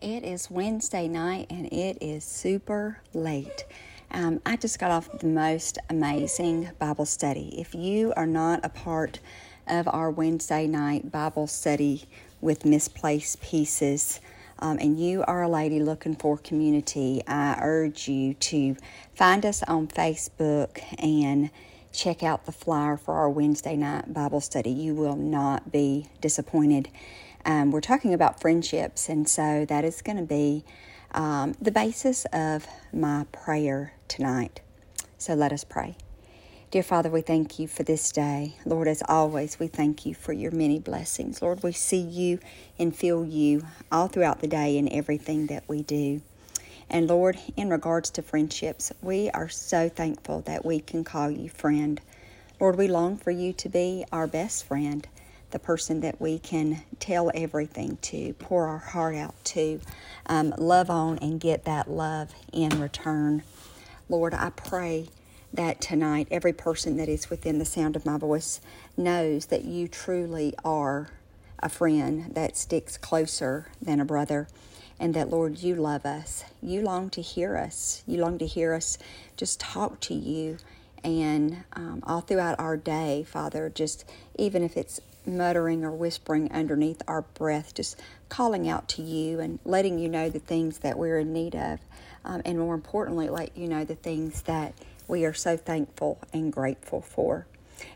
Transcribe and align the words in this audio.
It 0.00 0.22
is 0.22 0.48
Wednesday 0.48 1.08
night 1.08 1.48
and 1.50 1.66
it 1.72 1.98
is 2.00 2.22
super 2.22 3.00
late. 3.14 3.64
Um, 4.12 4.40
I 4.46 4.54
just 4.54 4.78
got 4.78 4.92
off 4.92 5.18
the 5.18 5.26
most 5.26 5.76
amazing 5.90 6.70
Bible 6.78 7.04
study. 7.04 7.60
If 7.60 7.74
you 7.74 8.12
are 8.16 8.26
not 8.26 8.64
a 8.64 8.68
part 8.68 9.18
of 9.66 9.88
our 9.88 10.08
Wednesday 10.08 10.68
night 10.68 11.10
Bible 11.10 11.48
study 11.48 12.04
with 12.40 12.64
misplaced 12.64 13.40
pieces, 13.40 14.20
um, 14.60 14.78
and 14.78 15.00
you 15.00 15.24
are 15.26 15.42
a 15.42 15.48
lady 15.48 15.80
looking 15.80 16.14
for 16.14 16.38
community, 16.38 17.20
I 17.26 17.58
urge 17.60 18.06
you 18.06 18.34
to 18.34 18.76
find 19.14 19.44
us 19.44 19.64
on 19.64 19.88
Facebook 19.88 20.80
and 21.02 21.50
check 21.92 22.22
out 22.22 22.46
the 22.46 22.52
flyer 22.52 22.96
for 22.96 23.14
our 23.14 23.30
Wednesday 23.30 23.76
night 23.76 24.12
Bible 24.12 24.40
study. 24.40 24.70
You 24.70 24.94
will 24.94 25.16
not 25.16 25.72
be 25.72 26.08
disappointed. 26.20 26.88
Um, 27.44 27.70
we're 27.70 27.80
talking 27.80 28.12
about 28.12 28.40
friendships, 28.40 29.08
and 29.08 29.28
so 29.28 29.64
that 29.66 29.84
is 29.84 30.02
going 30.02 30.18
to 30.18 30.24
be 30.24 30.64
um, 31.12 31.54
the 31.60 31.70
basis 31.70 32.26
of 32.32 32.66
my 32.92 33.26
prayer 33.32 33.94
tonight. 34.08 34.60
So 35.16 35.34
let 35.34 35.52
us 35.52 35.64
pray. 35.64 35.96
Dear 36.70 36.82
Father, 36.82 37.08
we 37.08 37.22
thank 37.22 37.58
you 37.58 37.66
for 37.66 37.82
this 37.82 38.12
day. 38.12 38.54
Lord, 38.66 38.88
as 38.88 39.02
always, 39.08 39.58
we 39.58 39.68
thank 39.68 40.04
you 40.04 40.14
for 40.14 40.34
your 40.34 40.50
many 40.50 40.78
blessings. 40.78 41.40
Lord, 41.40 41.62
we 41.62 41.72
see 41.72 42.00
you 42.00 42.40
and 42.78 42.94
feel 42.94 43.24
you 43.24 43.66
all 43.90 44.08
throughout 44.08 44.40
the 44.40 44.46
day 44.46 44.76
in 44.76 44.92
everything 44.92 45.46
that 45.46 45.64
we 45.66 45.82
do. 45.82 46.20
And 46.90 47.06
Lord, 47.08 47.38
in 47.56 47.70
regards 47.70 48.10
to 48.10 48.22
friendships, 48.22 48.92
we 49.02 49.30
are 49.30 49.48
so 49.48 49.88
thankful 49.88 50.40
that 50.42 50.64
we 50.64 50.80
can 50.80 51.04
call 51.04 51.30
you 51.30 51.48
friend. 51.48 52.00
Lord, 52.60 52.76
we 52.76 52.88
long 52.88 53.16
for 53.16 53.30
you 53.30 53.52
to 53.54 53.68
be 53.68 54.04
our 54.10 54.26
best 54.26 54.64
friend 54.64 55.06
the 55.50 55.58
person 55.58 56.00
that 56.00 56.20
we 56.20 56.38
can 56.38 56.82
tell 56.98 57.30
everything 57.34 57.96
to, 58.02 58.34
pour 58.34 58.66
our 58.66 58.78
heart 58.78 59.14
out 59.14 59.34
to, 59.44 59.80
um, 60.26 60.54
love 60.58 60.90
on, 60.90 61.18
and 61.18 61.40
get 61.40 61.64
that 61.64 61.90
love 61.90 62.34
in 62.52 62.80
return. 62.80 63.42
Lord, 64.08 64.34
I 64.34 64.50
pray 64.50 65.08
that 65.52 65.80
tonight 65.80 66.28
every 66.30 66.52
person 66.52 66.96
that 66.98 67.08
is 67.08 67.30
within 67.30 67.58
the 67.58 67.64
sound 67.64 67.96
of 67.96 68.04
my 68.04 68.18
voice 68.18 68.60
knows 68.96 69.46
that 69.46 69.64
you 69.64 69.88
truly 69.88 70.54
are 70.64 71.08
a 71.60 71.68
friend 71.68 72.34
that 72.34 72.56
sticks 72.56 72.98
closer 72.98 73.68
than 73.80 74.00
a 74.00 74.04
brother. 74.04 74.48
And 75.00 75.14
that, 75.14 75.30
Lord, 75.30 75.58
you 75.58 75.74
love 75.74 76.04
us. 76.04 76.44
You 76.62 76.82
long 76.82 77.10
to 77.10 77.22
hear 77.22 77.56
us. 77.56 78.02
You 78.06 78.20
long 78.20 78.38
to 78.38 78.46
hear 78.46 78.74
us 78.74 78.98
just 79.36 79.60
talk 79.60 80.00
to 80.00 80.14
you. 80.14 80.58
And 81.04 81.64
um, 81.74 82.02
all 82.04 82.20
throughout 82.20 82.58
our 82.58 82.76
day, 82.76 83.24
Father, 83.28 83.70
just 83.72 84.04
even 84.36 84.62
if 84.64 84.76
it's 84.76 85.00
muttering 85.24 85.84
or 85.84 85.92
whispering 85.92 86.50
underneath 86.52 87.02
our 87.06 87.22
breath, 87.22 87.74
just 87.74 88.00
calling 88.28 88.68
out 88.68 88.88
to 88.88 89.02
you 89.02 89.38
and 89.38 89.58
letting 89.64 89.98
you 89.98 90.08
know 90.08 90.28
the 90.28 90.38
things 90.38 90.78
that 90.78 90.98
we're 90.98 91.18
in 91.18 91.32
need 91.32 91.54
of. 91.54 91.78
Um, 92.24 92.42
and 92.44 92.58
more 92.58 92.74
importantly, 92.74 93.28
let 93.28 93.56
you 93.56 93.68
know 93.68 93.84
the 93.84 93.94
things 93.94 94.42
that 94.42 94.74
we 95.06 95.24
are 95.24 95.34
so 95.34 95.56
thankful 95.56 96.18
and 96.32 96.52
grateful 96.52 97.00
for. 97.00 97.46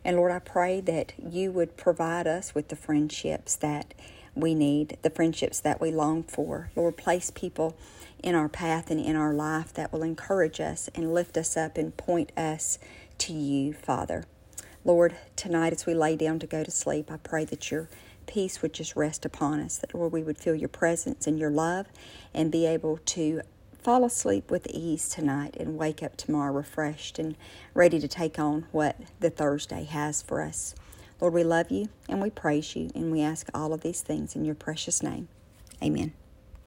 And 0.05 0.17
Lord, 0.17 0.31
I 0.33 0.39
pray 0.39 0.81
that 0.83 1.13
you 1.19 1.51
would 1.51 1.77
provide 1.77 2.27
us 2.27 2.55
with 2.55 2.69
the 2.69 2.77
friendships 2.77 3.57
that 3.57 3.95
we 4.35 4.55
need, 4.55 4.99
the 5.03 5.11
friendships 5.11 5.61
that 5.61 5.81
we 5.81 5.91
long 5.91 6.23
for. 6.23 6.71
Lord, 6.75 6.97
place 6.97 7.31
people 7.31 7.77
in 8.23 8.35
our 8.35 8.49
path 8.49 8.91
and 8.91 9.01
in 9.01 9.17
our 9.17 9.35
life 9.35 9.73
that 9.75 9.93
will 9.93 10.03
encourage 10.03 10.61
us 10.61 10.89
and 10.95 11.13
lift 11.13 11.37
us 11.37 11.57
up 11.57 11.77
and 11.77 11.97
point 11.97 12.33
us 12.37 12.79
to 13.19 13.33
you, 13.33 13.73
Father. 13.73 14.25
Lord, 14.85 15.17
tonight 15.37 15.73
as 15.73 15.87
we 15.87 15.95
lay 15.95 16.17
down 16.17 16.39
to 16.41 16.47
go 16.47 16.65
to 16.65 16.71
sleep, 16.71 17.11
I 17.11 17.17
pray 17.19 17.45
that 17.47 17.71
your 17.71 17.89
peace 18.27 18.63
would 18.63 18.73
just 18.73 18.97
rest 18.97 19.25
upon 19.25 19.61
us, 19.61 19.79
that, 19.79 19.95
Lord, 19.95 20.13
we 20.13 20.23
would 20.23 20.39
feel 20.39 20.55
your 20.55 20.69
presence 20.69 21.27
and 21.27 21.39
your 21.39 21.51
love 21.51 21.87
and 22.33 22.51
be 22.51 22.67
able 22.67 22.99
to 22.99 23.43
fall 23.83 24.05
asleep 24.05 24.51
with 24.51 24.67
ease 24.69 25.09
tonight 25.09 25.57
and 25.59 25.77
wake 25.77 26.03
up 26.03 26.17
tomorrow 26.17 26.53
refreshed 26.53 27.19
and 27.19 27.37
ready 27.75 27.99
to 27.99 28.07
take 28.07 28.39
on 28.39 28.67
what 28.71 28.97
the 29.19 29.31
Thursday 29.31 29.85
has 29.85 30.23
for 30.23 30.41
us. 30.41 30.75
Lord, 31.23 31.35
we 31.35 31.45
love 31.45 31.71
you 31.71 31.89
and 32.09 32.21
we 32.21 32.31
praise 32.31 32.75
you 32.75 32.91
and 32.97 33.13
we 33.13 33.23
ask 33.23 33.49
all 33.55 33.73
of 33.73 33.83
these 33.83 34.01
things 34.01 34.35
in 34.35 34.45
your 34.45 34.57
precious 34.57 35.05
name. 35.05 35.29
Amen. 35.81 36.15